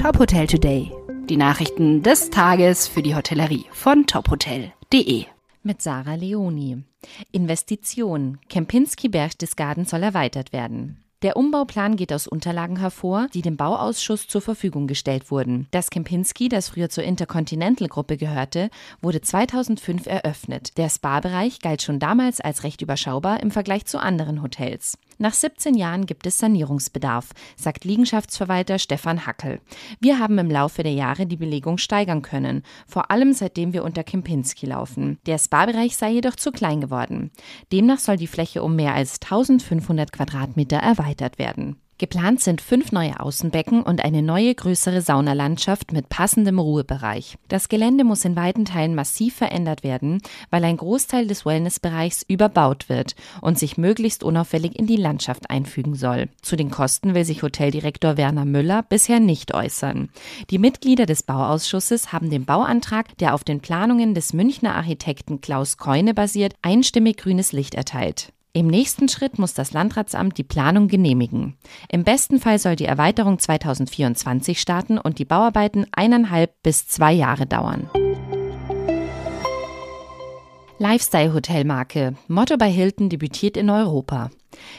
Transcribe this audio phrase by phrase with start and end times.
[0.00, 0.90] Top Hotel Today.
[1.28, 5.26] Die Nachrichten des Tages für die Hotellerie von tophotel.de.
[5.62, 6.84] Mit Sarah Leoni.
[7.32, 8.38] Investition.
[8.48, 11.04] Kempinski Berchtesgaden soll erweitert werden.
[11.20, 15.68] Der Umbauplan geht aus Unterlagen hervor, die dem Bauausschuss zur Verfügung gestellt wurden.
[15.70, 18.70] Das Kempinski, das früher zur Intercontinental-Gruppe gehörte,
[19.02, 20.78] wurde 2005 eröffnet.
[20.78, 24.96] Der Spa-Bereich galt schon damals als recht überschaubar im Vergleich zu anderen Hotels.
[25.22, 29.60] Nach 17 Jahren gibt es Sanierungsbedarf, sagt Liegenschaftsverwalter Stefan Hackel.
[30.00, 34.02] Wir haben im Laufe der Jahre die Belegung steigern können, vor allem seitdem wir unter
[34.02, 35.18] Kempinski laufen.
[35.26, 37.32] Der Spa-Bereich sei jedoch zu klein geworden.
[37.70, 41.76] Demnach soll die Fläche um mehr als 1500 Quadratmeter erweitert werden.
[42.00, 47.36] Geplant sind fünf neue Außenbecken und eine neue größere Saunalandschaft mit passendem Ruhebereich.
[47.48, 52.88] Das Gelände muss in weiten Teilen massiv verändert werden, weil ein Großteil des Wellnessbereichs überbaut
[52.88, 56.30] wird und sich möglichst unauffällig in die Landschaft einfügen soll.
[56.40, 60.08] Zu den Kosten will sich Hoteldirektor Werner Müller bisher nicht äußern.
[60.48, 65.76] Die Mitglieder des Bauausschusses haben dem Bauantrag, der auf den Planungen des Münchner Architekten Klaus
[65.76, 68.32] Keune basiert, einstimmig grünes Licht erteilt.
[68.52, 71.56] Im nächsten Schritt muss das Landratsamt die Planung genehmigen.
[71.88, 77.46] Im besten Fall soll die Erweiterung 2024 starten und die Bauarbeiten eineinhalb bis zwei Jahre
[77.46, 77.88] dauern.
[80.78, 82.14] Lifestyle-Hotelmarke.
[82.26, 84.30] Motto bei Hilton debütiert in Europa.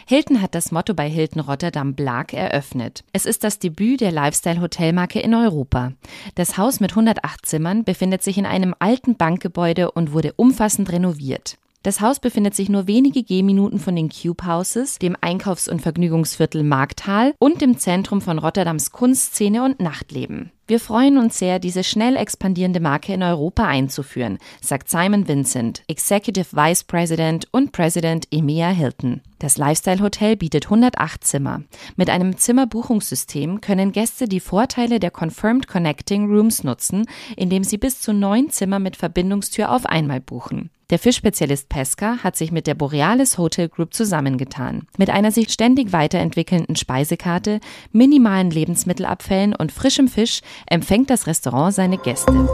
[0.05, 3.05] Hilton hat das Motto bei Hilton Rotterdam Blag eröffnet.
[3.13, 5.93] Es ist das Debüt der Lifestyle-Hotelmarke in Europa.
[6.35, 11.57] Das Haus mit 108 Zimmern befindet sich in einem alten Bankgebäude und wurde umfassend renoviert.
[11.83, 16.63] Das Haus befindet sich nur wenige Gehminuten von den Cube Houses, dem Einkaufs- und Vergnügungsviertel
[16.63, 20.51] Markthal und dem Zentrum von Rotterdams Kunstszene und Nachtleben.
[20.67, 26.55] Wir freuen uns sehr, diese schnell expandierende Marke in Europa einzuführen, sagt Simon Vincent, Executive
[26.55, 29.21] Vice President und President EMEA Hilton.
[29.39, 31.63] Das Lifestyle Hotel bietet 108 Zimmer.
[31.95, 37.99] Mit einem Zimmerbuchungssystem können Gäste die Vorteile der Confirmed Connecting Rooms nutzen, indem sie bis
[37.99, 40.69] zu neun Zimmer mit Verbindungstür auf einmal buchen.
[40.91, 44.87] Der Fischspezialist Pesca hat sich mit der Borealis Hotel Group zusammengetan.
[44.97, 47.61] Mit einer sich ständig weiterentwickelnden Speisekarte,
[47.93, 52.47] minimalen Lebensmittelabfällen und frischem Fisch empfängt das Restaurant seine Gäste.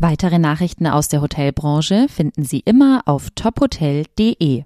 [0.00, 4.64] Weitere Nachrichten aus der Hotelbranche finden Sie immer auf tophotel.de.